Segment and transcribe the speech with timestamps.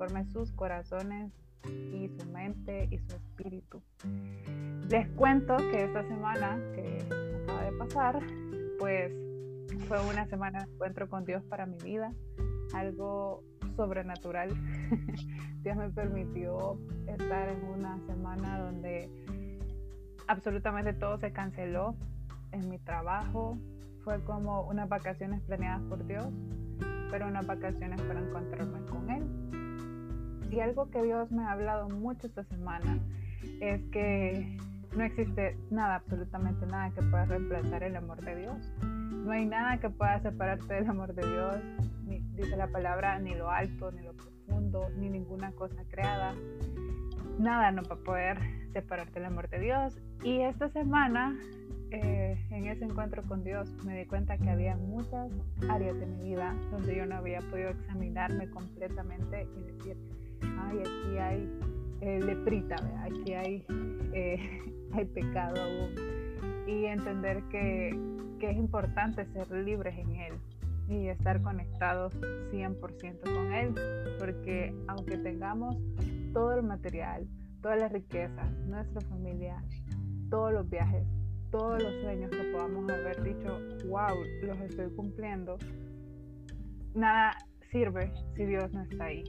[0.00, 1.30] transforme sus corazones
[1.92, 3.82] y su mente y su espíritu.
[4.88, 7.04] Les cuento que esta semana que
[7.42, 8.20] acaba de pasar,
[8.78, 9.12] pues
[9.86, 12.12] fue una semana de encuentro con Dios para mi vida,
[12.72, 13.44] algo
[13.76, 14.48] sobrenatural.
[15.62, 19.10] Dios me permitió estar en una semana donde
[20.28, 21.94] absolutamente todo se canceló
[22.52, 23.58] en mi trabajo.
[24.02, 26.26] Fue como unas vacaciones planeadas por Dios,
[27.10, 29.29] pero unas vacaciones para encontrarme con Él.
[30.50, 32.98] Y algo que Dios me ha hablado mucho esta semana
[33.60, 34.58] es que
[34.96, 38.72] no existe nada, absolutamente nada que pueda reemplazar el amor de Dios.
[38.82, 41.56] No hay nada que pueda separarte del amor de Dios,
[42.04, 46.34] ni, dice la palabra, ni lo alto, ni lo profundo, ni ninguna cosa creada.
[47.38, 48.38] Nada no va a poder
[48.72, 49.96] separarte del amor de Dios.
[50.24, 51.38] Y esta semana,
[51.92, 55.30] eh, en ese encuentro con Dios, me di cuenta que había muchas
[55.68, 59.96] áreas de mi vida donde yo no había podido examinarme completamente y decir,
[60.42, 61.50] ay, aquí hay
[62.00, 63.64] eh, leprita, aquí hay,
[64.12, 64.38] eh,
[64.92, 65.94] hay pecado aún.
[66.66, 67.98] Y entender que,
[68.38, 70.34] que es importante ser libres en Él
[70.88, 72.14] y estar conectados
[72.52, 73.74] 100% con Él,
[74.18, 75.76] porque aunque tengamos
[76.32, 77.26] todo el material,
[77.62, 79.62] todas las riquezas, nuestra familia,
[80.30, 81.06] todos los viajes,
[81.50, 85.58] todos los sueños que podamos haber dicho, wow, los estoy cumpliendo,
[86.94, 87.36] nada
[87.70, 89.24] sirve si Dios no está ahí.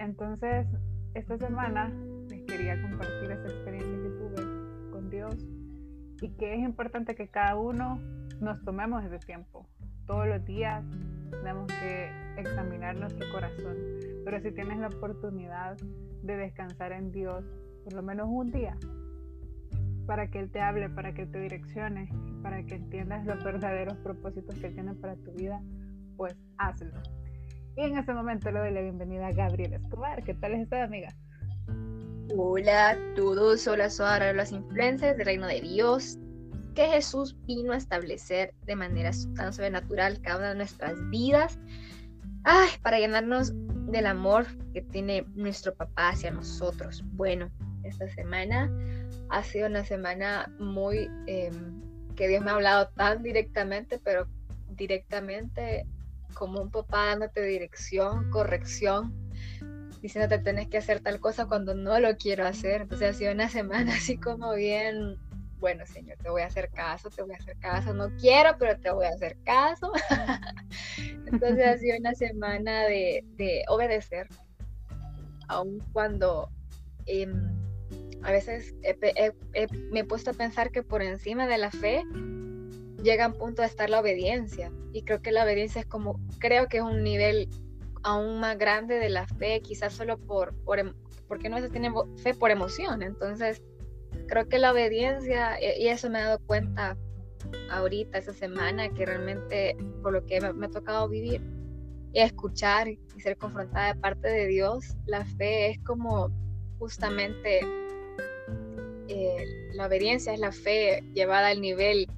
[0.00, 0.66] Entonces,
[1.12, 1.92] esta semana
[2.30, 5.36] les quería compartir esa experiencia que tuve con Dios
[6.22, 8.00] y que es importante que cada uno
[8.40, 9.66] nos tomemos ese tiempo.
[10.06, 10.82] Todos los días
[11.30, 13.76] tenemos que examinar nuestro corazón,
[14.24, 15.76] pero si tienes la oportunidad
[16.22, 17.44] de descansar en Dios,
[17.84, 18.78] por lo menos un día,
[20.06, 22.08] para que Él te hable, para que Él te direccione,
[22.42, 25.60] para que entiendas los verdaderos propósitos que tiene para tu vida,
[26.16, 27.19] pues hazlo.
[27.76, 30.22] Y en este momento le doy la bienvenida a Gabriela Escobar.
[30.24, 31.14] ¿Qué tal estás, amiga?
[32.36, 36.18] Hola todos, hola a las influencias del reino de Dios,
[36.74, 41.58] que Jesús vino a establecer de manera tan sobrenatural cada una de nuestras vidas,
[42.44, 43.52] ay, para llenarnos
[43.90, 47.02] del amor que tiene nuestro papá hacia nosotros.
[47.12, 47.50] Bueno,
[47.84, 48.70] esta semana
[49.30, 51.80] ha sido una semana muy em,
[52.14, 54.26] que Dios me ha hablado tan directamente, pero
[54.70, 55.86] directamente
[56.34, 59.14] como un papá dándote dirección, corrección,
[60.00, 62.82] diciéndote tenés que hacer tal cosa cuando no lo quiero hacer.
[62.82, 65.16] Entonces ha sido una semana así como bien,
[65.58, 68.78] bueno Señor, te voy a hacer caso, te voy a hacer caso, no quiero, pero
[68.78, 69.92] te voy a hacer caso.
[71.26, 74.26] Entonces ha sido una semana de, obedecer,
[75.48, 76.48] aun cuando
[77.06, 77.32] em,
[78.22, 78.74] a veces
[79.90, 82.04] me he puesto a pensar que por encima de la fe
[83.02, 84.72] llega un punto de estar la obediencia.
[84.92, 87.48] Y creo que la obediencia es como, creo que es un nivel
[88.02, 90.94] aún más grande de la fe, quizás solo por, por em,
[91.28, 93.02] porque no se tiene fe por emoción.
[93.02, 93.62] Entonces,
[94.26, 96.96] creo que la obediencia, y eso me he dado cuenta
[97.70, 101.40] ahorita, esa semana, que realmente por lo que me, ha tocado vivir
[102.12, 106.30] y escuchar y ser confrontada de parte de Dios, la fe es como
[106.78, 107.60] justamente
[109.08, 112.08] eh, la obediencia es la fe llevada al nivel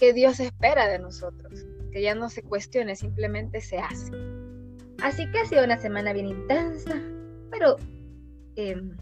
[0.00, 4.10] que Dios espera de nosotros, que ya no se cuestione, simplemente se hace.
[5.02, 6.98] Así que ha sido una semana bien intensa,
[7.50, 7.76] pero
[8.56, 8.96] em,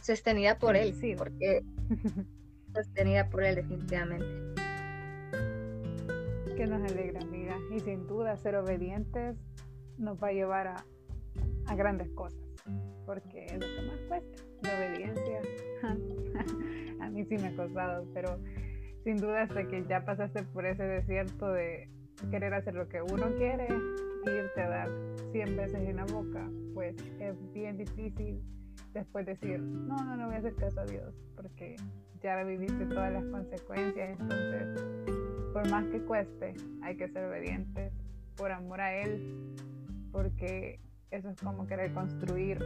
[0.00, 1.64] sostenida por Él, sí, porque
[2.74, 4.26] sostenida por Él definitivamente.
[6.56, 7.56] Que nos alegra, amiga.
[7.74, 9.36] Y sin duda, ser obedientes
[9.96, 10.84] nos va a llevar a,
[11.66, 12.40] a grandes cosas,
[13.06, 15.42] porque es lo que más cuesta, la obediencia.
[17.00, 18.38] a mí sí me ha costado, pero
[19.08, 21.88] sin duda hasta que ya pasaste por ese desierto de
[22.30, 23.66] querer hacer lo que uno quiere
[24.26, 24.90] irte a dar
[25.32, 28.42] 100 veces en la boca, pues es bien difícil
[28.92, 31.76] después decir, no, no, no voy a hacer caso a Dios, porque
[32.22, 35.14] ya viviste todas las consecuencias, entonces,
[35.54, 36.52] por más que cueste,
[36.82, 37.94] hay que ser obedientes
[38.36, 39.56] por amor a Él,
[40.12, 42.58] porque eso es como querer construir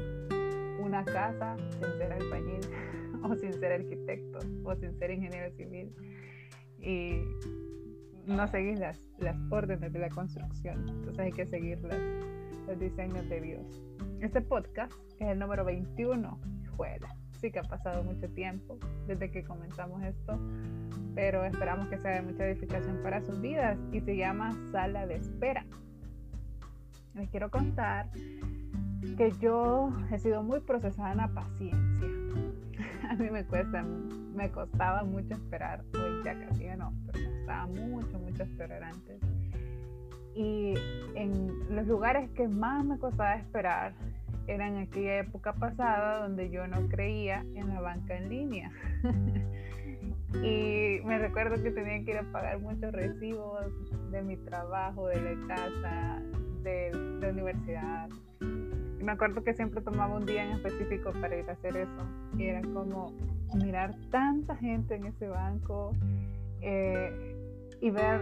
[0.81, 2.62] una casa sin ser albañil
[3.23, 5.94] o sin ser arquitecto o sin ser ingeniero civil
[6.82, 7.23] y
[8.26, 10.88] no seguir las, las órdenes de la construcción.
[10.88, 11.79] Entonces hay que seguir
[12.67, 13.82] los diseños de Dios.
[14.20, 16.40] Este podcast es el número 21.
[16.76, 17.17] Juela.
[17.40, 20.38] Sí que ha pasado mucho tiempo desde que comenzamos esto,
[21.14, 25.17] pero esperamos que sea de mucha edificación para sus vidas y se llama Sala de
[25.17, 25.67] Espera.
[27.14, 28.11] Les quiero contar
[29.17, 32.08] que yo he sido muy procesada en la paciencia.
[33.10, 33.82] a mí me cuesta,
[34.34, 39.20] me costaba mucho esperar, hoy ya casi no, pero me costaba mucho, mucho esperar antes.
[40.34, 40.75] Y
[41.14, 43.94] en los lugares que más me costaba esperar
[44.46, 48.70] era en aquella época pasada donde yo no creía en la banca en línea.
[50.43, 53.66] y me recuerdo que tenía que ir a pagar muchos recibos
[54.10, 56.22] de mi trabajo, de la casa,
[56.62, 56.90] de
[57.20, 58.08] la universidad.
[59.02, 62.06] Me acuerdo que siempre tomaba un día en específico para ir a hacer eso.
[62.37, 63.12] Y era como
[63.54, 65.93] mirar tanta gente en ese banco
[66.60, 67.37] eh,
[67.81, 68.20] y ver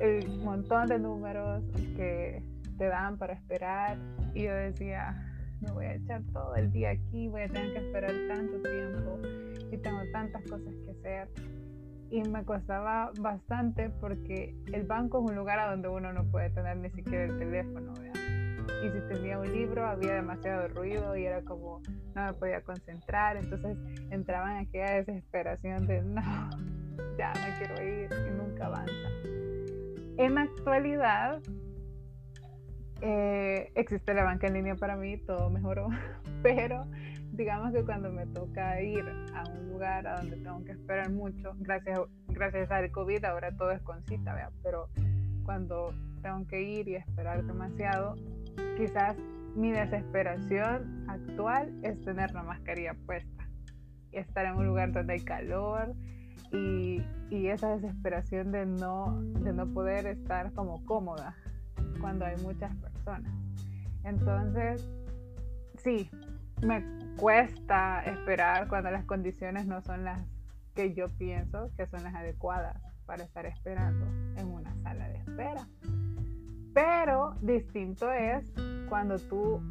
[0.00, 1.64] el montón de números
[1.96, 2.42] que
[2.78, 3.98] te dan para esperar.
[4.32, 5.26] Y yo decía,
[5.60, 9.18] me voy a echar todo el día aquí, voy a tener que esperar tanto tiempo
[9.72, 11.28] y tengo tantas cosas que hacer.
[12.10, 16.50] Y me costaba bastante porque el banco es un lugar a donde uno no puede
[16.50, 17.92] tener ni siquiera el teléfono,
[18.84, 21.80] Y si tenía un libro había demasiado ruido y era como
[22.14, 23.76] no me podía concentrar, entonces
[24.10, 26.22] entraba en aquella desesperación de no,
[27.18, 29.08] ya me quiero ir y nunca avanza.
[30.18, 31.42] En la actualidad
[33.02, 35.88] eh, existe la banca en línea para mí, todo mejoró,
[36.42, 36.86] pero
[37.32, 39.04] digamos que cuando me toca ir
[39.34, 43.70] a un lugar a donde tengo que esperar mucho, gracias, gracias al COVID ahora todo
[43.72, 44.50] es con cita, ¿vea?
[44.62, 44.88] pero
[45.44, 45.92] cuando
[46.22, 48.16] tengo que ir y esperar demasiado,
[48.76, 49.16] quizás
[49.54, 53.48] mi desesperación actual es tener la mascarilla puesta
[54.12, 55.94] y estar en un lugar donde hay calor
[56.52, 61.34] y, y esa desesperación de no, de no poder estar como cómoda
[62.00, 63.32] cuando hay muchas personas.
[64.04, 64.88] Entonces,
[65.78, 66.10] sí,
[66.62, 66.84] me
[67.16, 70.20] cuesta esperar cuando las condiciones no son las
[70.74, 74.06] que yo pienso que son las adecuadas para estar esperando
[74.36, 75.66] en una sala de espera.
[76.76, 78.52] Pero distinto es
[78.90, 79.62] cuando tú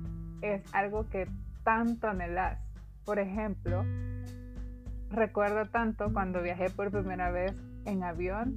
[0.41, 1.27] es algo que
[1.63, 2.59] tanto anhelas.
[3.05, 3.85] Por ejemplo,
[5.11, 7.53] recuerdo tanto cuando viajé por primera vez
[7.85, 8.55] en avión,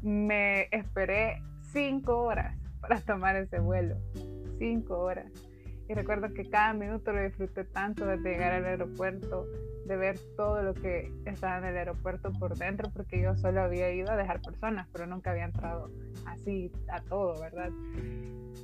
[0.00, 1.42] me esperé
[1.72, 3.96] cinco horas para tomar ese vuelo.
[4.60, 5.26] Cinco horas.
[5.88, 9.46] Y recuerdo que cada minuto lo disfruté tanto de llegar al aeropuerto,
[9.86, 13.92] de ver todo lo que estaba en el aeropuerto por dentro, porque yo solo había
[13.92, 15.90] ido a dejar personas, pero nunca había entrado
[16.24, 17.70] así a todo, ¿verdad?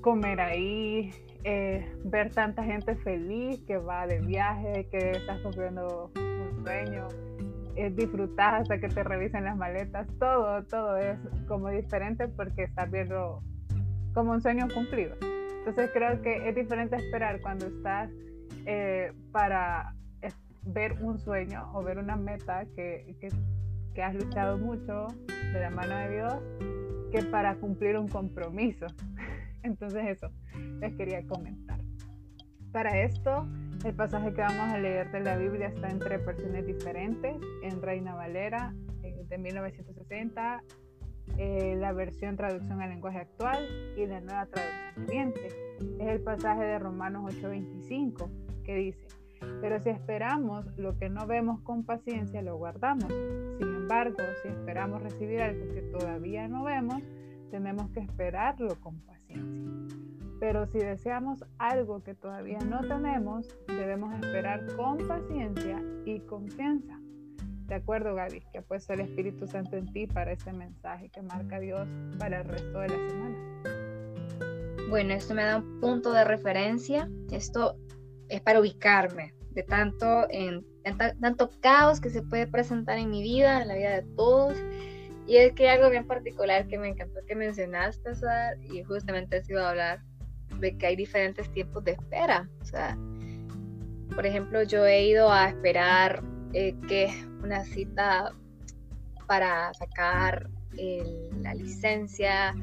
[0.00, 1.10] Comer ahí,
[1.44, 7.08] eh, ver tanta gente feliz que va de viaje, que estás cumpliendo un sueño,
[7.76, 12.90] eh, disfrutar hasta que te revisen las maletas, todo, todo es como diferente porque estás
[12.90, 13.42] viendo
[14.14, 15.16] como un sueño cumplido.
[15.70, 18.10] Entonces creo que es diferente esperar cuando estás
[18.66, 19.94] eh, para
[20.62, 23.28] ver un sueño o ver una meta que, que,
[23.94, 26.34] que has luchado mucho de la mano de Dios
[27.12, 28.86] que para cumplir un compromiso.
[29.62, 30.32] Entonces eso
[30.80, 31.78] les quería comentar.
[32.72, 33.46] Para esto,
[33.84, 38.16] el pasaje que vamos a leer de la Biblia está entre versiones diferentes, en Reina
[38.16, 38.74] Valera
[39.04, 40.64] eh, de 1960,
[41.38, 43.66] eh, la versión traducción al lenguaje actual
[43.96, 45.48] y la nueva traducción viviente.
[45.98, 48.28] Es el pasaje de Romanos 8:25
[48.64, 49.06] que dice,
[49.60, 53.12] pero si esperamos lo que no vemos con paciencia, lo guardamos.
[53.58, 57.02] Sin embargo, si esperamos recibir algo que todavía no vemos,
[57.50, 59.96] tenemos que esperarlo con paciencia.
[60.38, 66.99] Pero si deseamos algo que todavía no tenemos, debemos esperar con paciencia y confianza.
[67.70, 71.22] De acuerdo, Gaby, que ha puesto el Espíritu Santo en ti para ese mensaje que
[71.22, 71.86] marca Dios
[72.18, 73.36] para el resto de la semana.
[74.88, 77.08] Bueno, esto me da un punto de referencia.
[77.30, 77.76] Esto
[78.28, 80.66] es para ubicarme de tanto, en,
[81.20, 84.56] tanto caos que se puede presentar en mi vida, en la vida de todos.
[85.28, 89.36] Y es que hay algo bien particular que me encantó que mencionaste, Suar, y justamente
[89.36, 90.02] he sido hablar
[90.58, 92.50] de que hay diferentes tiempos de espera.
[92.60, 92.98] O sea,
[94.12, 96.20] por ejemplo, yo he ido a esperar
[96.52, 98.32] eh, que una cita
[99.26, 100.50] para sacar
[101.42, 102.54] la licencia,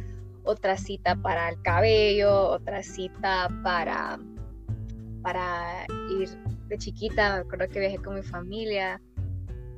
[0.43, 4.19] otra cita para el cabello, otra cita para,
[5.21, 6.29] para ir
[6.67, 9.01] de chiquita, me acuerdo que viajé con mi familia.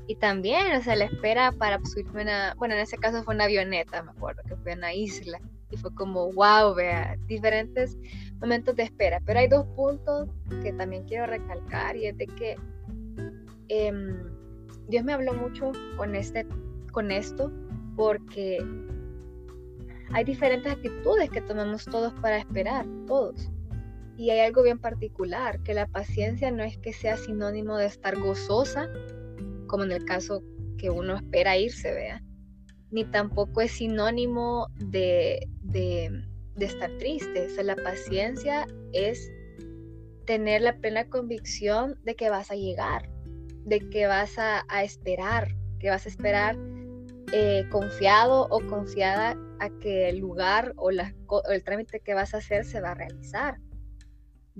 [0.07, 3.43] Y también, o sea, la espera para subirme una, bueno, en ese caso fue una
[3.43, 5.39] avioneta, me acuerdo, que fue una isla
[5.69, 7.95] y fue como, wow, vea, diferentes
[8.39, 9.21] momentos de espera.
[9.25, 10.29] Pero hay dos puntos
[10.63, 12.55] que también quiero recalcar y es de que
[13.67, 14.38] em,
[14.89, 16.45] Dios me habló mucho con, este,
[16.91, 17.51] con esto
[17.95, 18.59] porque
[20.11, 23.51] hay diferentes actitudes que tomamos todos para esperar, todos.
[24.17, 28.19] Y hay algo bien particular, que la paciencia no es que sea sinónimo de estar
[28.19, 28.89] gozosa,
[29.67, 30.43] como en el caso
[30.77, 32.23] que uno espera irse, vea,
[32.91, 36.25] ni tampoco es sinónimo de, de,
[36.59, 37.45] estar triste.
[37.45, 39.31] O sea, la paciencia es
[40.25, 43.09] tener la plena convicción de que vas a llegar.
[43.65, 46.57] De que vas a, esperar, que vas a esperar
[47.31, 50.89] eh, confiado o confiada a que el lugar o,
[51.27, 53.59] o el trámite que vas a hacer se va a realizar.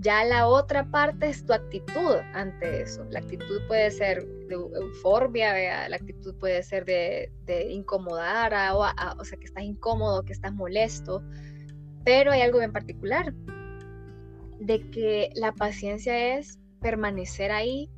[0.01, 3.03] Ya la otra parte es tu actitud ante eso.
[3.09, 7.29] La actitud puede ser de euforbia, la actitud puede ser de,
[7.69, 11.21] incomodar, o sea, que estás incómodo, que estás molesto.
[12.05, 13.33] Pero hay algo en particular,
[14.61, 17.89] de que la paciencia es permanecer ahí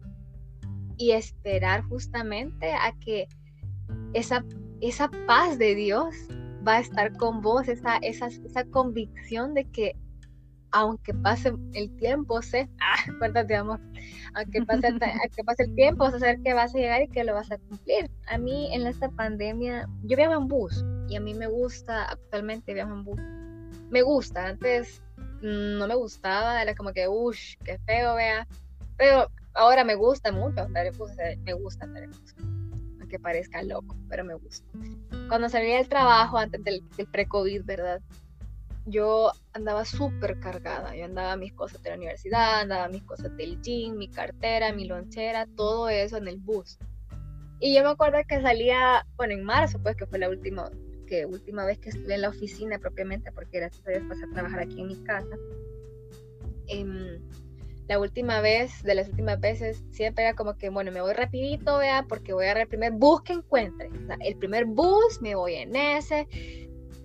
[1.01, 3.27] y esperar justamente a que
[4.13, 4.45] esa,
[4.81, 6.13] esa paz de Dios
[6.65, 9.95] va a estar con vos, esa, esa, esa convicción de que
[10.73, 13.79] aunque pase el tiempo, sé, ah, acuérdate, amor,
[14.35, 14.87] aunque pase,
[15.23, 17.51] aunque pase el tiempo, vas a saber que vas a llegar y que lo vas
[17.51, 18.09] a cumplir.
[18.27, 22.75] A mí en esta pandemia, yo viajo en bus y a mí me gusta, actualmente
[22.75, 23.19] viajo en bus.
[23.89, 25.01] Me gusta, antes
[25.41, 28.47] no me gustaba, era como que, uff, qué feo, vea.
[28.97, 31.11] Pero ahora me gusta mucho andar en bus,
[31.43, 32.35] me gusta andar en bus.
[32.99, 34.65] Aunque parezca loco, pero me gusta.
[35.27, 38.01] Cuando salí del trabajo, antes del, del pre-COVID, ¿verdad?
[38.85, 40.95] yo andaba súper cargada.
[40.95, 44.85] Yo andaba mis cosas de la universidad, andaba mis cosas del gym, mi cartera, mi
[44.85, 46.77] lonchera, todo eso en el bus.
[47.59, 50.71] Y yo me acuerdo que salía, bueno, en marzo, pues que fue la última,
[51.05, 54.33] que última vez que estuve en la oficina propiamente, porque gracias a Dios pasé a
[54.33, 55.35] trabajar aquí en mi casa.
[56.67, 57.19] Em,
[57.91, 61.77] la última vez, de las últimas veces, siempre era como que, bueno, me voy rapidito,
[61.77, 63.89] vea, porque voy a agarrar el primer bus que encuentre.
[64.21, 66.25] El primer bus, me voy en ese,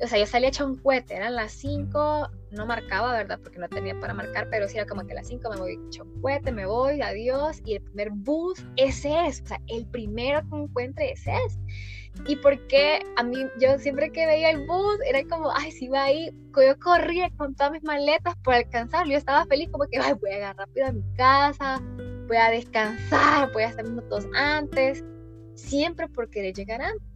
[0.00, 3.40] o sea, yo salía hecha un cohete, eran las 5, no marcaba, ¿verdad?
[3.42, 6.04] Porque no tenía para marcar, pero sí era como que las 5 me voy hecha
[6.04, 10.40] un cohete, me voy, adiós, y el primer bus, ese es, o sea, el primero
[10.48, 11.58] que encuentre, ese es.
[12.26, 16.04] Y porque a mí, yo siempre que veía el bus, era como, ay, si va
[16.04, 20.14] ahí, yo corría con todas mis maletas por alcanzarlo, yo estaba feliz como que, ay,
[20.20, 21.80] voy a llegar rápido a mi casa,
[22.26, 25.04] voy a descansar, voy a hacer minutos antes,
[25.54, 27.06] siempre por querer llegar antes.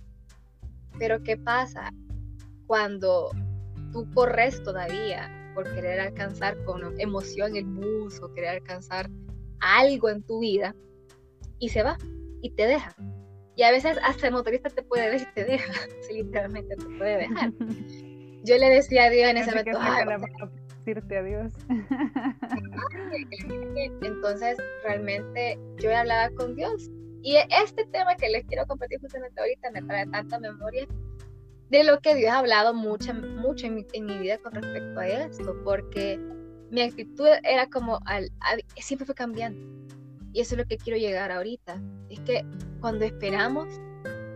[0.99, 1.90] Pero ¿qué pasa?
[2.71, 3.33] cuando
[3.90, 9.11] tú corres todavía por querer alcanzar con emoción el bus o querer alcanzar
[9.59, 10.76] algo en tu vida
[11.59, 11.99] y se va
[12.42, 12.95] y te deja.
[13.61, 15.71] Y a veces hasta el motorista te puede ver y te deja,
[16.11, 17.52] literalmente te puede dejar.
[18.43, 19.79] Yo le decía a Dios en ese momento,
[20.79, 21.52] decirte adiós.
[24.00, 26.88] Entonces, realmente yo hablaba con Dios.
[27.21, 30.87] Y este tema que les quiero compartir justamente ahorita me trae tanta memoria
[31.69, 35.55] de lo que Dios ha hablado mucho, mucho en mi, vida con respecto a esto,
[35.64, 36.19] porque
[36.71, 38.33] mi actitud era como, al,
[38.79, 39.61] siempre fue cambiando.
[40.33, 41.81] Y eso es lo que quiero llegar ahorita.
[42.09, 42.45] Es que
[42.81, 43.69] cuando esperamos,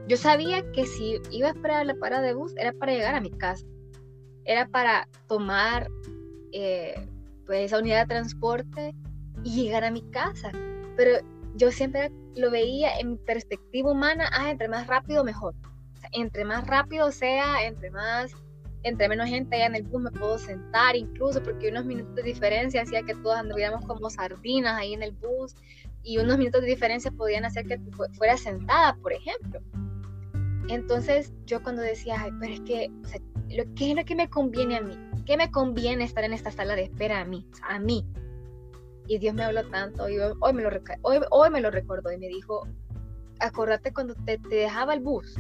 [0.09, 3.21] yo sabía que si iba a esperar la parada de bus era para llegar a
[3.21, 3.67] mi casa.
[4.45, 5.89] Era para tomar
[6.53, 6.95] eh,
[7.47, 8.95] pues, esa unidad de transporte
[9.43, 10.51] y llegar a mi casa.
[10.97, 11.19] Pero
[11.57, 15.55] yo siempre lo veía en perspectiva humana, ah, entre más rápido mejor
[16.15, 18.33] entre más rápido sea, entre más,
[18.85, 22.23] entre menos gente haya en el bus, me puedo sentar incluso, porque unos minutos de
[22.23, 25.57] diferencia hacía que todos anduviéramos como sardinas ahí en el bus,
[26.03, 27.81] y unos minutos de diferencia podían hacer que
[28.12, 29.61] fuera sentada, por ejemplo.
[30.69, 32.91] Entonces yo cuando decía, Ay, pero es que,
[33.50, 34.99] lo, ¿qué es lo que me conviene a mí?
[35.25, 37.47] ¿Qué me conviene estar en esta sala de espera a mí?
[37.62, 38.07] A mí.
[39.07, 40.71] Y Dios me habló tanto, y hoy, me, lo,
[41.03, 42.67] hoy, hoy me lo recordó y me dijo,
[43.41, 45.37] acordate cuando te, te dejaba el bus,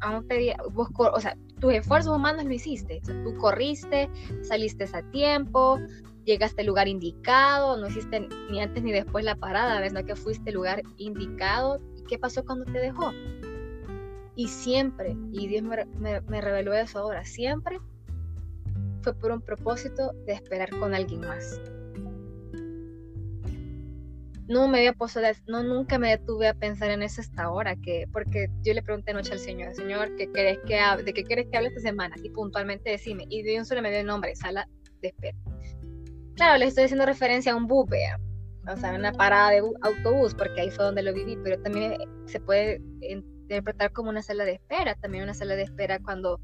[0.00, 3.00] aún te, vos, o sea, tus esfuerzos humanos lo hiciste.
[3.04, 4.10] tú corriste,
[4.42, 5.78] saliste a tiempo,
[6.24, 9.86] llegaste al lugar indicado, no hiciste ni antes ni después la parada.
[9.90, 11.80] No que fuiste al lugar indicado.
[11.96, 13.12] ¿Y qué pasó cuando te dejó?
[14.34, 17.78] Y siempre, y Dios me, me, me reveló eso ahora, siempre
[19.00, 21.58] fue por un propósito de esperar con alguien más
[24.48, 28.06] no me había puesto, no, nunca me detuve a pensar en eso hasta ahora, que,
[28.12, 31.56] porque yo le pregunté anoche al Señor, Señor, ¿qué querés que ¿de qué quieres que
[31.56, 32.14] hable esta semana?
[32.22, 34.68] Y puntualmente decime, y de un solo me dio el nombre, sala
[35.00, 35.36] de espera.
[36.36, 37.88] Claro, le estoy haciendo referencia a un bus,
[38.68, 42.40] o sea, una parada de autobús, porque ahí fue donde lo viví, pero también se
[42.40, 46.40] puede interpretar como una sala de espera, también una sala de espera cuando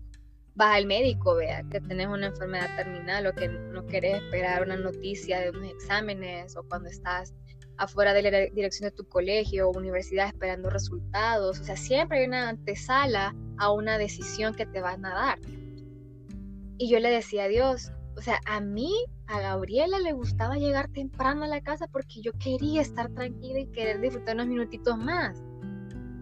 [0.54, 4.76] vas al médico, vea, que tenés una enfermedad terminal o que no querés esperar una
[4.76, 7.34] noticia de unos exámenes o cuando estás
[7.82, 11.60] afuera de la dirección de tu colegio o universidad esperando resultados.
[11.60, 15.38] O sea, siempre hay una antesala a una decisión que te van a dar.
[16.78, 18.92] Y yo le decía a Dios, o sea, a mí,
[19.26, 23.66] a Gabriela le gustaba llegar temprano a la casa porque yo quería estar tranquila y
[23.66, 25.42] querer disfrutar unos minutitos más.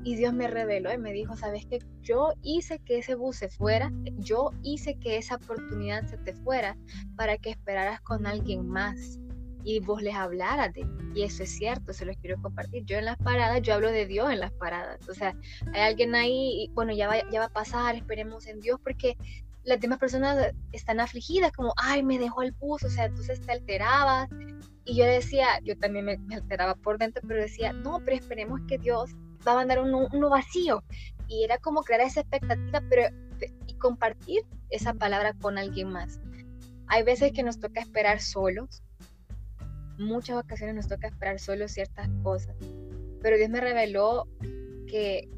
[0.03, 3.51] Y Dios me reveló y me dijo, sabes que yo hice que ese bus se
[3.51, 6.79] fuera, yo hice que esa oportunidad se te fuera
[7.17, 9.19] para que esperaras con alguien más
[9.77, 12.85] y vos les hablaras de y eso es cierto, se los quiero compartir.
[12.85, 15.09] Yo en las paradas, yo hablo de Dios en las paradas.
[15.09, 15.35] O sea,
[15.73, 19.17] hay alguien ahí, y, bueno, ya va, ya va a pasar, esperemos en Dios, porque
[19.65, 23.53] las demás personas están afligidas, como, ay, me dejó el bus, o sea, entonces te
[23.53, 24.29] alterabas.
[24.85, 28.79] Y yo decía, yo también me, alteraba por dentro, pero decía, no, pero esperemos que
[28.79, 29.11] Dios
[29.47, 30.83] va a mandar uno, uno vacío.
[31.27, 33.03] Y era como crear esa expectativa, pero
[33.67, 36.21] y compartir esa palabra con alguien más.
[36.87, 38.83] Hay veces que nos toca esperar solos,
[40.01, 42.57] muchas ocasiones nos toca esperar solo ciertas cosas.
[43.23, 44.27] Pero Dios me reveló
[44.87, 45.29] que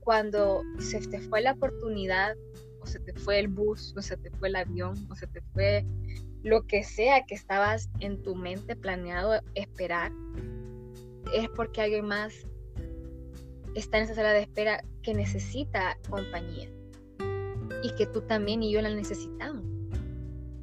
[0.00, 2.36] cuando se te fue la oportunidad,
[2.80, 5.40] o se te fue el bus, o se te fue el avión, o se te
[5.52, 5.86] fue
[6.42, 10.12] lo que sea que estabas en tu mente planeado esperar,
[11.32, 12.34] es porque alguien más
[13.74, 16.68] está en esa sala de espera que necesita compañía.
[17.82, 19.64] Y que tú también y yo la necesitamos.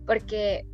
[0.06, 0.66] Porque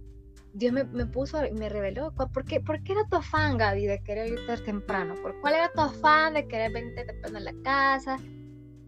[0.58, 2.12] Dios me, puso y me reveló.
[2.12, 5.14] ¿Por qué, ¿Por qué era tu afán, Gaby, de querer irte temprano?
[5.22, 8.18] ¿Por cuál era tu afán de querer venirte temprano a la casa?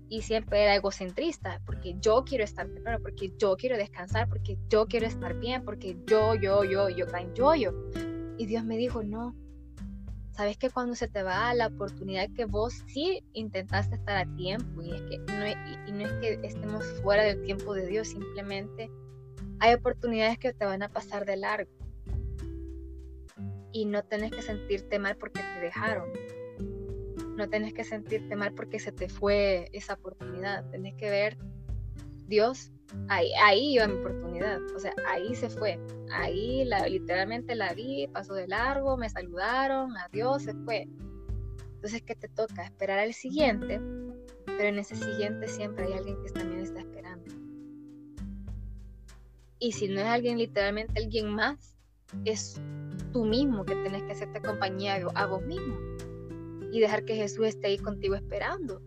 [0.09, 4.87] Y siempre era egocentrista, porque yo quiero estar temprano, porque yo quiero descansar, porque yo
[4.87, 7.71] quiero estar bien, porque yo, yo, yo, yo, yo, yo.
[8.39, 9.35] Y Dios me dijo, no.
[10.31, 14.81] Sabes que cuando se te va la oportunidad que vos sí intentaste estar a tiempo,
[14.81, 18.89] y, es que no, y no es que estemos fuera del tiempo de Dios, simplemente
[19.59, 21.71] hay oportunidades que te van a pasar de largo
[23.71, 26.09] y no tenés que sentirte mal porque te dejaron.
[27.35, 30.69] No tenés que sentirte mal porque se te fue esa oportunidad.
[30.71, 31.37] Tenés que ver,
[32.27, 32.71] Dios,
[33.07, 34.59] ahí, ahí iba mi oportunidad.
[34.75, 35.79] O sea, ahí se fue.
[36.11, 40.87] Ahí literalmente la vi, pasó de largo, me saludaron, adiós, se fue.
[41.75, 42.63] Entonces, ¿qué te toca?
[42.63, 43.79] Esperar al siguiente,
[44.45, 47.48] pero en ese siguiente siempre hay alguien que también está esperando.
[49.59, 51.75] Y si no es alguien, literalmente alguien más,
[52.25, 52.61] es
[53.11, 55.77] tú mismo que tenés que hacerte compañía a vos mismo
[56.71, 58.81] y dejar que Jesús esté ahí contigo esperando.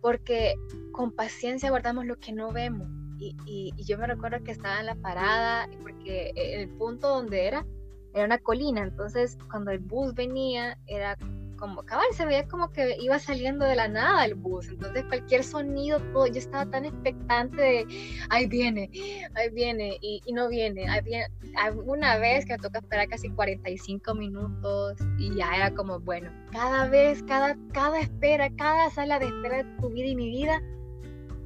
[0.00, 0.54] Porque
[0.92, 2.88] con paciencia guardamos lo que no vemos.
[3.18, 7.66] Y, y, yo me recuerdo que estaba en la parada, porque el punto donde era
[8.14, 11.16] era una colina, entonces cuando el bus venía era
[11.60, 15.44] como cabal, se veía como que iba saliendo de la nada el bus, entonces cualquier
[15.44, 17.86] sonido, todo, yo estaba tan expectante de,
[18.30, 18.90] ahí viene,
[19.34, 24.14] ahí viene, y, no viene, ahí viene, alguna vez que me toca esperar casi 45
[24.14, 29.58] minutos y ya era como, bueno, cada vez, cada, cada espera, cada sala de espera
[29.58, 30.62] de tu vida y mi vida,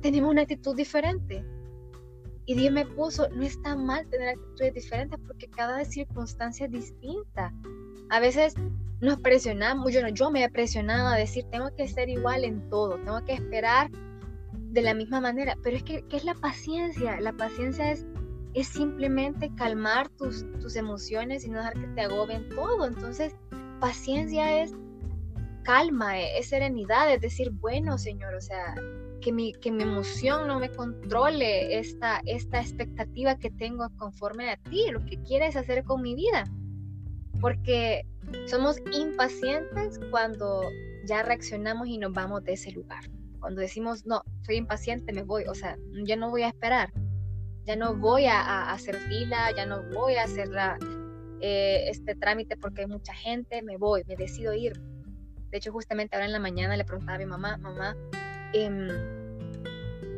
[0.00, 1.44] tenemos una actitud diferente.
[2.46, 7.54] Y Dios me puso, no está mal tener actitudes diferentes porque cada circunstancia es distinta.
[8.10, 8.54] A veces
[9.04, 12.96] nos presionamos, yo, yo me he presionado a decir, tengo que ser igual en todo,
[12.98, 13.90] tengo que esperar
[14.52, 17.20] de la misma manera, pero es que, ¿qué es la paciencia?
[17.20, 18.06] La paciencia es,
[18.66, 22.86] simplemente calmar tus, tus emociones y no dejar que te agobien todo.
[22.86, 23.34] Entonces,
[23.80, 24.72] paciencia es
[25.64, 28.74] calma, es serenidad, es decir, bueno, Señor, o sea,
[29.20, 34.56] que mi, que mi emoción no me controle esta, esta expectativa que tengo conforme a
[34.56, 36.44] ti, lo que quieres hacer con mi vida.
[37.44, 38.06] Porque
[38.46, 40.62] somos impacientes cuando
[41.04, 43.04] ya reaccionamos y nos vamos de ese lugar.
[43.38, 45.44] Cuando decimos, no, soy impaciente, me voy.
[45.44, 45.76] O sea,
[46.06, 46.90] ya no voy a esperar.
[47.66, 50.48] Ya no voy a, hacer fila, ya no voy a hacer
[51.42, 54.80] eh, este trámite porque hay mucha gente, me voy, me decido ir.
[55.50, 57.94] De hecho, justamente ahora en la mañana le preguntaba a mi mamá, mamá,
[58.54, 58.88] em,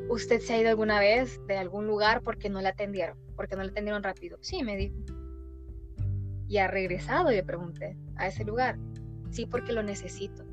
[0.09, 3.19] ¿usted se ha ido alguna vez de algún lugar porque no le atendieron?
[3.35, 4.39] Porque no le atendieron rápido.
[4.43, 5.16] Sí, me dijo
[6.49, 8.79] y ha regresado, le pregunté, a ese lugar.
[9.31, 10.45] Sí, porque lo necesito.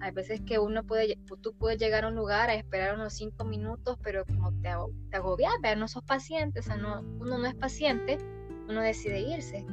[0.00, 3.44] Hay veces que uno puede, tú puedes llegar a un lugar a esperar unos cinco
[3.44, 4.70] minutos, pero como te,
[5.10, 8.18] te agobias, no sos paciente, o no, uno no es paciente,
[8.68, 9.66] uno decide irse.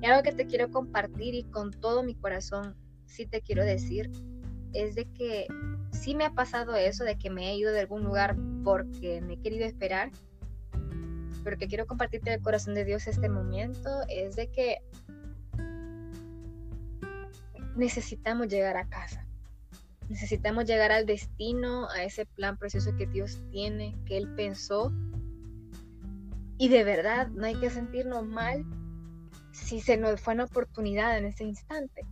[0.00, 4.10] Y algo que te quiero compartir y con todo mi corazón sí te quiero decir
[4.72, 5.46] es de que
[5.92, 9.34] sí me ha pasado eso, de que me he ido de algún lugar porque me
[9.34, 10.10] he querido esperar,
[11.42, 14.78] pero que quiero compartirte del corazón de Dios este momento es de que
[17.76, 19.26] necesitamos llegar a casa.
[20.08, 24.92] Necesitamos llegar al destino, a ese plan precioso que Dios tiene, que Él pensó.
[26.58, 28.64] Y de verdad, no hay que sentirnos mal
[29.52, 32.04] si se nos fue una oportunidad en ese instante.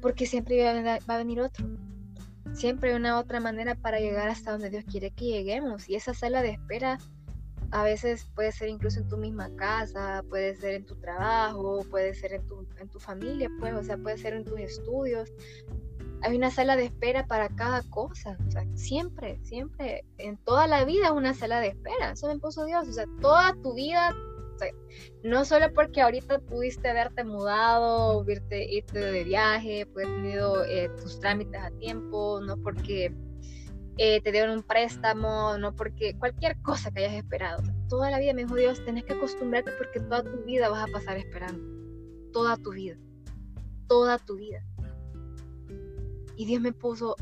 [0.00, 1.66] Porque siempre va a venir otro.
[2.52, 5.88] Siempre hay una otra manera para llegar hasta donde Dios quiere que lleguemos.
[5.88, 6.98] Y esa sala de espera
[7.70, 12.14] a veces puede ser incluso en tu misma casa, puede ser en tu trabajo, puede
[12.14, 15.32] ser en tu, en tu familia, pues, o sea, puede ser en tus estudios.
[16.22, 18.36] Hay una sala de espera para cada cosa,
[18.74, 22.92] siempre, siempre, en toda la vida una sala de espera, eso me puso Dios, o
[22.92, 24.14] sea, toda tu vida
[25.22, 31.20] no solo porque ahorita pudiste haberte mudado, irte, irte de viaje, haber tenido eh, tus
[31.20, 33.14] trámites a tiempo, no porque
[33.98, 37.62] eh, te dieron un préstamo, no porque cualquier cosa que hayas esperado.
[37.88, 40.92] Toda la vida me dijo Dios, tenés que acostumbrarte porque toda tu vida vas a
[40.92, 41.60] pasar esperando.
[42.32, 42.96] Toda tu vida.
[43.88, 44.62] Toda tu vida.
[46.36, 47.16] Y Dios me puso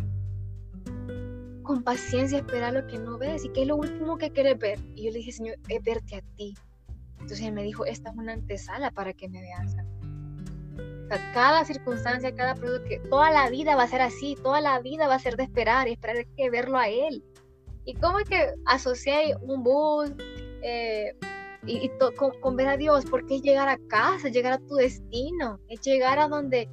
[1.63, 4.79] con paciencia esperar lo que no ves y que es lo último que quieres ver.
[4.95, 6.55] Y yo le dije, Señor, es verte a ti.
[7.15, 9.75] Entonces él me dijo, esta es una antesala para que me veas
[11.09, 15.15] cada circunstancia, cada producto, toda la vida va a ser así, toda la vida va
[15.15, 17.23] a ser de esperar y esperar que verlo a Él.
[17.85, 20.11] ¿Y cómo es que asocié un bus
[20.63, 21.15] eh,
[21.67, 21.91] y,
[22.41, 23.05] con, ver a Dios?
[23.09, 26.69] Porque es llegar a casa, llegar a tu destino, es llegar a donde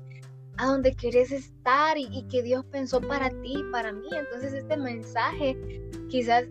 [0.58, 4.08] a donde quieres estar y, que Dios pensó para ti para mí.
[4.12, 5.58] Entonces este mensaje
[6.10, 6.46] quizás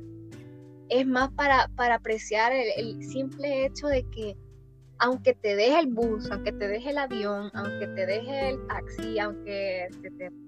[0.88, 4.36] es más para, para apreciar el simple hecho de que
[5.02, 9.18] aunque te deje el bus, aunque te deje el avión, aunque te deje el taxi,
[9.18, 9.88] aunque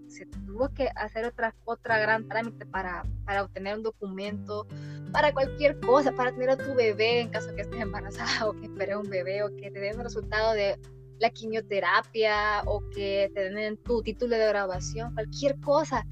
[0.06, 4.68] se, tuvo que hacer otra, otra gran trámite para, para obtener un documento,
[5.10, 8.66] para cualquier cosa, para tener a tu bebé en caso que estés embarazada o que
[8.66, 10.78] esperes un bebé o que te den el resultado de
[11.18, 16.06] la quimioterapia o que te den tu título de graduación, cualquier cosa.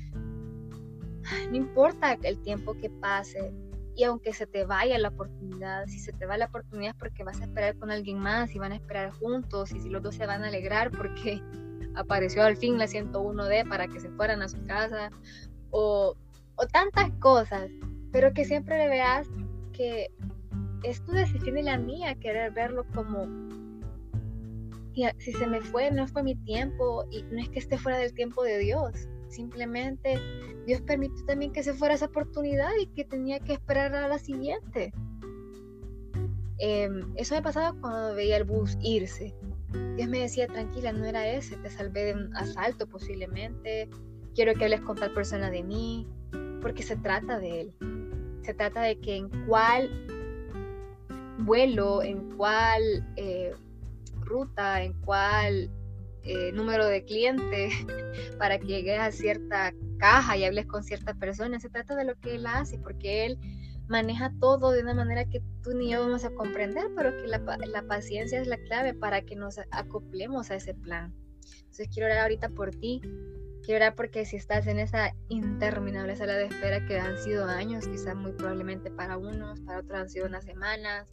[1.48, 3.52] No importa el tiempo que pase,
[3.94, 7.24] y aunque se te vaya la oportunidad, si se te va la oportunidad es porque
[7.24, 10.14] vas a esperar con alguien más y van a esperar juntos y si los dos
[10.14, 11.42] se van a alegrar porque
[11.94, 15.10] apareció al fin la 101D para que se fueran a su casa
[15.70, 16.16] o,
[16.56, 17.70] o tantas cosas,
[18.12, 19.28] pero que siempre le veas
[19.72, 20.08] que
[20.82, 23.26] es tu decisión y la mía querer verlo como
[25.18, 28.12] si se me fue, no fue mi tiempo y no es que esté fuera del
[28.12, 30.18] tiempo de Dios, simplemente
[30.66, 34.18] Dios permitió también que se fuera esa oportunidad y que tenía que esperar a la
[34.18, 34.92] siguiente.
[36.58, 39.34] Em, eso me pasaba cuando veía el bus irse.
[39.96, 43.88] Dios me decía, tranquila, no era ese, te salvé de un asalto posiblemente,
[44.34, 46.06] quiero que hables con tal persona de mí,
[46.60, 47.74] porque se trata de él.
[48.42, 49.90] Se trata de que en cuál
[51.38, 52.82] vuelo, en cuál
[53.16, 53.52] eh,
[54.20, 55.70] ruta, en cuál
[56.24, 57.74] eh, número de clientes
[58.38, 61.60] para que llegues a cierta caja y hables con cierta persona.
[61.60, 63.38] Se trata de lo que él hace, porque él
[63.88, 67.38] maneja todo de una manera que tú ni yo vamos a comprender, pero que la,
[67.38, 71.14] la paciencia es la clave para que nos acoplemos a ese plan.
[71.72, 73.00] Entonces quiero orar ahorita por ti.
[73.64, 77.86] Quiero orar porque si estás en esa interminable sala de espera que han sido años,
[77.86, 81.06] quizás muy probablemente para unos, para otros han sido unas semanas,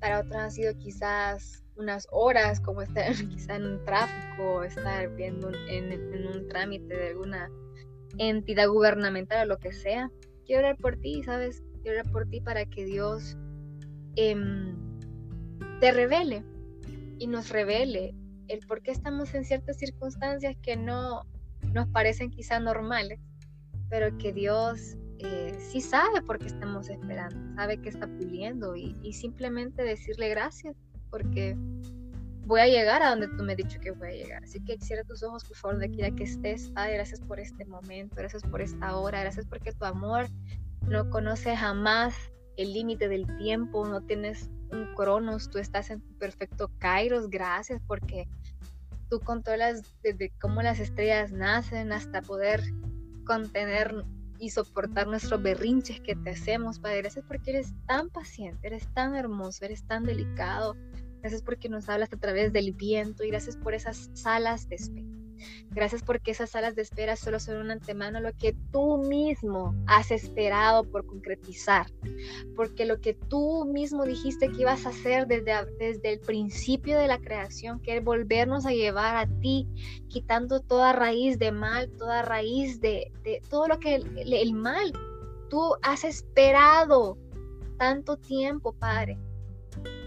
[0.00, 5.50] para otros han sido quizás unas horas, como estar quizá en un tráfico, estar viendo
[5.68, 7.50] en, un trámite de alguna
[8.18, 10.10] entidad gubernamental o lo que sea.
[10.44, 11.62] Quiero orar por ti, ¿sabes?
[11.82, 13.36] Quiero orar por ti para que Dios
[14.16, 14.76] em,
[15.80, 16.44] te revele
[17.18, 18.14] y nos revele
[18.48, 21.22] el por qué estamos en ciertas circunstancias que no
[21.72, 23.20] nos parecen quizá normales,
[23.88, 28.96] pero que Dios eh, sí sabe por qué estamos esperando, sabe que está puliendo y,
[29.02, 30.76] y simplemente decirle gracias
[31.12, 31.56] porque
[32.46, 34.42] voy a llegar a donde tú me has dicho que voy a llegar.
[34.42, 36.70] Así que cierra tus ojos, por favor, de aquí a que estés.
[36.70, 40.26] Padre, gracias por este momento, gracias por esta hora, gracias porque tu amor
[40.88, 42.14] no conoce jamás
[42.56, 47.28] el límite del tiempo, no tienes un cronos, tú estás en tu perfecto kairos.
[47.28, 48.26] Gracias porque
[49.08, 52.62] tú controlas desde cómo las estrellas nacen hasta poder
[53.26, 54.04] contener
[54.42, 57.02] y soportar nuestros berrinches que te hacemos, Padre.
[57.02, 60.74] Gracias porque eres tan paciente, eres tan hermoso, eres tan delicado.
[61.22, 65.06] Gracias porque nos hablas a través del viento y gracias por esas salas de espera.
[65.70, 70.10] Gracias porque esas salas de espera solo son un antemano lo que tú mismo has
[70.10, 71.86] esperado por concretizar.
[72.56, 77.06] Porque lo que tú mismo dijiste que ibas a hacer desde, desde el principio de
[77.06, 79.68] la creación, que es volvernos a llevar a ti,
[80.08, 83.12] quitando toda raíz de mal, toda raíz de,
[83.48, 84.92] todo lo que el, el mal.
[85.48, 87.16] Tú has esperado
[87.78, 89.18] tanto tiempo, Padre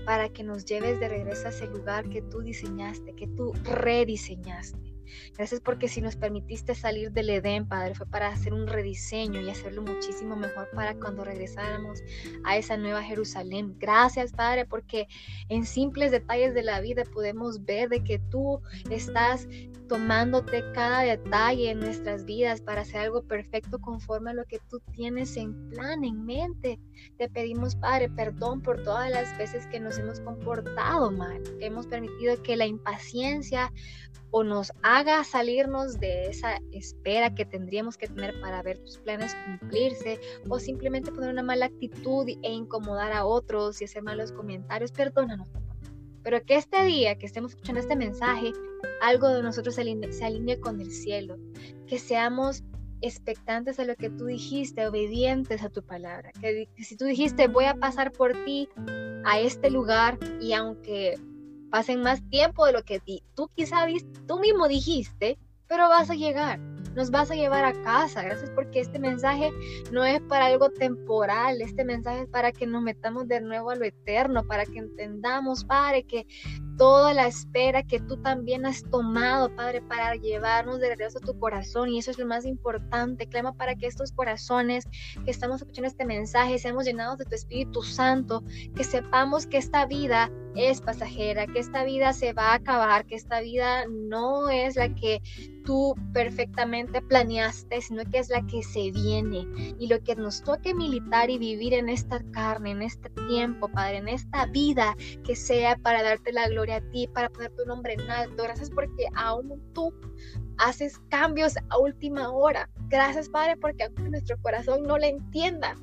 [0.06, 4.95] para que nos lleves de regreso a ese lugar que tú diseñaste, que tú rediseñaste.
[5.36, 9.50] Gracias porque si nos permitiste salir del Edén, Padre, fue para hacer un rediseño y
[9.50, 12.02] hacerlo muchísimo mejor para cuando regresáramos
[12.44, 13.76] a esa nueva Jerusalén.
[13.80, 15.08] Gracias, Padre, porque
[15.50, 19.48] en simples detalles de la vida podemos ver de que tú estás
[19.88, 24.80] tomándote cada detalle en nuestras vidas para hacer algo perfecto conforme a lo que tú
[24.92, 26.80] tienes en plan, en mente.
[27.18, 31.88] Te pedimos, Padre, perdón por todas las veces que nos hemos comportado mal, que hemos
[31.88, 33.72] permitido que la impaciencia
[34.38, 39.34] o nos haga salirnos de esa espera que tendríamos que tener para ver tus planes
[39.46, 40.20] cumplirse
[40.50, 44.92] o simplemente poner una mala actitud e incomodar a otros y hacer malos comentarios.
[44.92, 45.48] Perdónanos,
[46.22, 48.52] pero que este día que estemos escuchando este mensaje,
[49.02, 49.82] algo de nosotros se
[50.26, 51.38] alinee, con el cielo,
[51.88, 52.62] que seamos
[53.00, 56.34] expectantes a lo que tú dijiste, obedientes a tu palabra.
[56.42, 58.68] Que, si tú dijiste, voy a pasar por ti
[59.24, 61.16] a este lugar y aunque
[61.70, 63.02] pasen más tiempo de lo que
[63.34, 63.88] tú quizás
[64.28, 66.60] tú mismo dijiste, pero vas a llegar
[66.96, 68.24] nos vas a llevar a casa.
[68.24, 69.52] Gracias porque este mensaje
[69.92, 73.76] no es para algo temporal, este mensaje es para que nos metamos de nuevo a
[73.76, 76.26] lo eterno, para que entendamos, Padre, que
[76.78, 81.38] toda la espera que tú también has tomado, Padre, para llevarnos de regreso a tu
[81.40, 81.90] corazón.
[81.90, 83.28] Y eso es lo más importante.
[83.28, 84.86] Clama para que estos corazones
[85.24, 88.44] que estamos escuchando este mensaje seamos llenados de tu Espíritu Santo,
[88.76, 93.16] que sepamos que esta vida es pasajera, que esta vida se va a acabar, que
[93.16, 95.22] esta vida no es la que
[95.66, 99.48] tú perfectamente planeaste, sino que es la que se viene.
[99.80, 103.98] Y lo que nos toque militar y vivir en esta carne, en este tiempo, Padre,
[103.98, 107.94] en esta vida, que sea para darte la gloria a ti, para poner tu nombre
[107.94, 108.44] en alto.
[108.44, 109.94] Gracias porque aún tú
[110.58, 112.70] haces cambios a última hora.
[112.88, 115.76] Gracias, Padre, porque aunque nuestro corazón no le entienda,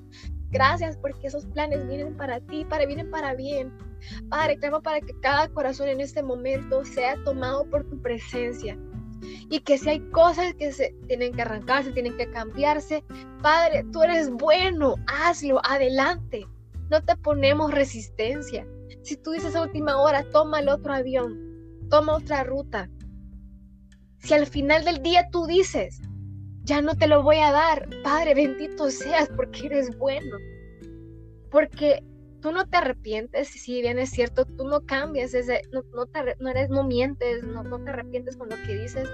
[0.53, 3.73] Gracias porque esos planes vienen para ti, para vienen para bien.
[4.29, 8.79] Padre, clamo para que cada corazón en este momento sea tomado por tu presencia.
[9.49, 13.03] Y que si hay cosas que se tienen que arrancarse, tienen que cambiarse,
[13.41, 16.47] Padre, tú eres bueno, hazlo, adelante.
[16.91, 18.67] No te ponemos resistencia.
[19.03, 21.39] Si tú dices a última hora, toma el otro avión,
[21.91, 22.89] toma otra ruta.
[24.19, 26.01] Si al final del día tú dices,
[26.65, 27.89] ya no te lo voy a dar.
[28.05, 30.37] Padre, bendito seas porque eres bueno.
[31.51, 32.05] Porque
[32.43, 35.33] tú no te arrepientes, si bien es cierto, tú no cambias,
[35.73, 36.07] no, no,
[36.41, 39.09] no, eres, no mientes, no, no, te arrepientes con lo que dices,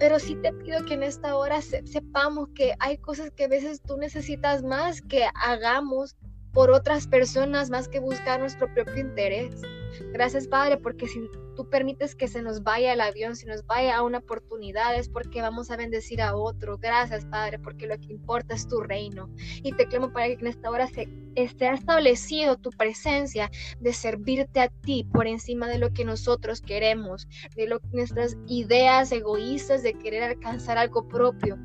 [0.00, 3.80] pero sí te pido que en esta hora sepamos que hay cosas que a veces
[3.82, 6.16] tú necesitas más que hagamos
[6.52, 9.62] por otras personas más que buscar nuestro propio interés.
[10.12, 13.96] Gracias Padre, porque si tú permites que se nos vaya el avión, si nos vaya
[13.96, 16.78] a una oportunidad, es porque vamos a bendecir a otro.
[16.78, 19.30] Gracias, Padre, porque lo que importa es tu reino.
[19.62, 24.60] Y te clamo para que en esta hora se esté establecido tu presencia de servirte
[24.60, 29.94] a ti por encima de lo que nosotros queremos, de lo, nuestras ideas egoístas de
[29.94, 31.58] querer alcanzar algo propio.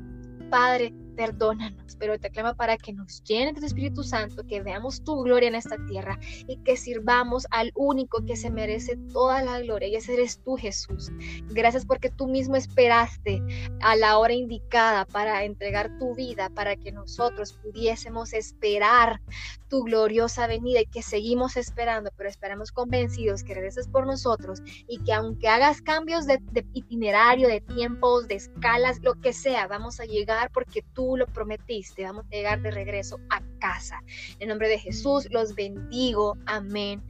[0.50, 5.02] Padre, perdónanos, pero te clama para que nos llenes de tu Espíritu Santo, que veamos
[5.02, 9.58] tu gloria en esta tierra y que sirvamos al único que se merece toda la
[9.60, 11.10] gloria y ese eres tú Jesús.
[11.48, 13.42] Gracias porque tú mismo esperaste
[13.80, 19.20] a la hora indicada para entregar tu vida, para que nosotros pudiésemos esperar
[19.68, 25.02] tu gloriosa venida y que seguimos esperando, pero esperamos convencidos que regreses por nosotros y
[25.02, 29.98] que aunque hagas cambios de, de itinerario, de tiempos, de escalas, lo que sea, vamos
[29.98, 34.02] a llegar porque tú lo prometiste, vamos a llegar de regreso a casa.
[34.38, 36.36] En nombre de Jesús los bendigo.
[36.46, 37.02] Amén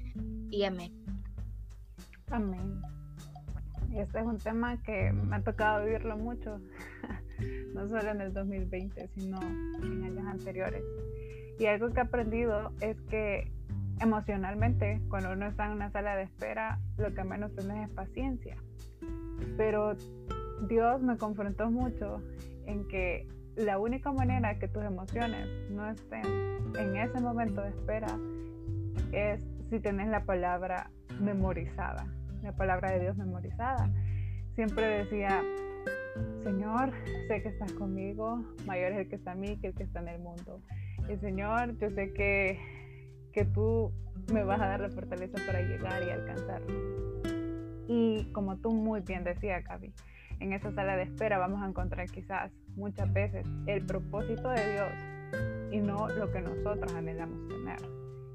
[0.51, 0.93] y amén.
[2.31, 2.83] Amén.
[3.95, 6.61] Este es un tema que me ha tocado vivirlo mucho,
[7.75, 10.83] no solo en el 2020, sino en años anteriores.
[11.59, 13.51] Y algo que he aprendido es que
[14.01, 18.57] emocionalmente, cuando uno está en una sala de espera, lo que menos tiene es paciencia.
[19.57, 19.97] Pero
[20.69, 22.23] Dios me confrontó mucho
[22.67, 23.27] en que
[23.59, 26.25] la única manera que tus emociones no estén
[26.79, 28.19] en ese momento de espera
[29.13, 30.91] es si tienes la palabra
[31.21, 32.07] memorizada,
[32.43, 33.91] la palabra de Dios memorizada.
[34.55, 35.43] Siempre decía,
[36.45, 36.93] Señor,
[37.27, 40.01] sé que estás conmigo, mayor es el que está en mí que el que está
[40.01, 40.63] en el mundo.
[41.09, 42.61] Y Señor, yo sé que,
[43.33, 43.93] que tú
[44.33, 46.75] me vas a dar la fortaleza para llegar y alcanzarlo.
[47.89, 49.93] Y como tú muy bien decías, Gaby,
[50.41, 54.93] en esa sala de espera vamos a encontrar quizás muchas veces el propósito de Dios
[55.71, 57.79] y no lo que nosotros anhelamos tener.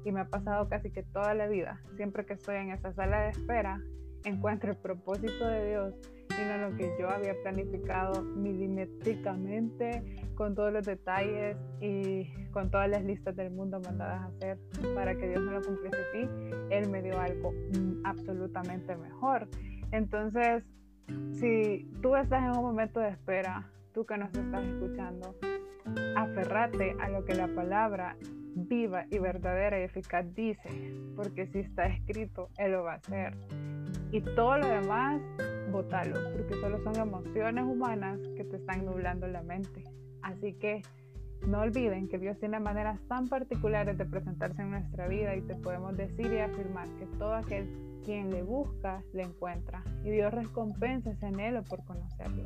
[0.04, 3.22] Y me ha pasado casi que toda la vida, siempre que estoy en esa sala
[3.22, 3.80] de espera,
[4.24, 5.94] encuentro el propósito de Dios
[6.30, 10.02] y no lo que yo había planificado milimétricamente,
[10.34, 14.58] con todos los detalles y con todas las listas del mundo mandadas a hacer
[14.94, 16.28] para que Dios me lo cumpliese así.
[16.70, 19.48] Él me dio algo mm, absolutamente mejor.
[19.92, 20.64] Entonces,
[21.32, 25.34] si tú estás en un momento de espera, tú que nos estás escuchando,
[26.16, 28.16] aferrate a lo que la palabra
[28.56, 30.68] viva y verdadera y eficaz dice,
[31.16, 33.34] porque si está escrito, Él lo va a hacer.
[34.12, 35.20] Y todo lo demás,
[35.70, 39.82] bótalo, porque solo son emociones humanas que te están nublando la mente.
[40.22, 40.82] Así que
[41.46, 45.54] no olviden que Dios tiene maneras tan particulares de presentarse en nuestra vida y te
[45.56, 47.68] podemos decir y afirmar que todo aquel
[48.04, 49.82] quien le busca, le encuentra.
[50.04, 52.44] Y Dios recompensa ese anhelo por conocerlo.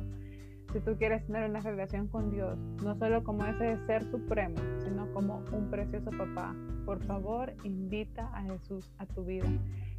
[0.71, 5.11] si tú quieres tener una relación con Dios, no solo como ese ser supremo, sino
[5.13, 9.47] como un precioso papá, por favor invita a Jesús a tu vida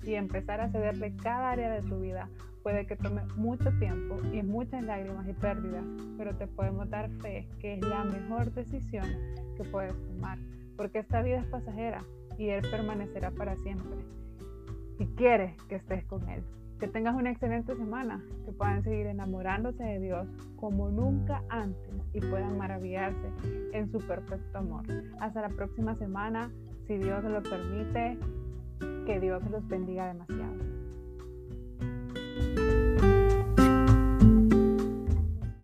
[0.04, 2.28] y empezar a cederle cada área de tu vida.
[2.62, 5.84] Puede que tome mucho tiempo y muchas lágrimas y pérdidas,
[6.16, 9.06] pero te podemos dar fe que es la mejor decisión
[9.56, 10.38] que puedes tomar,
[10.76, 12.04] porque esta vida es pasajera
[12.38, 14.19] y Él permanecerá para siempre.
[15.00, 16.44] Y quiere que estés con Él.
[16.78, 22.20] Que tengas una excelente semana, que puedan seguir enamorándose de Dios como nunca antes y
[22.20, 23.32] puedan maravillarse
[23.72, 24.84] en su perfecto amor.
[25.18, 26.52] Hasta la próxima semana,
[26.86, 28.18] si Dios lo permite,
[29.06, 30.54] que Dios los bendiga demasiado.